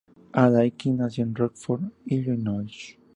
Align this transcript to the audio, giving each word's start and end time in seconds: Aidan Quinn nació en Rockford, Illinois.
Aidan 0.33 0.71
Quinn 0.71 0.97
nació 0.97 1.23
en 1.25 1.35
Rockford, 1.35 1.83
Illinois. 2.07 2.97